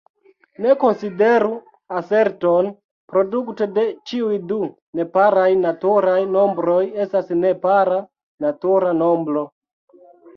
[0.65, 1.49] Ni konsideru
[1.97, 2.69] aserton:
[3.11, 4.57] "Produto de ĉiuj du
[5.01, 7.99] neparaj naturaj nombroj estas nepara
[8.47, 9.45] natura nombro.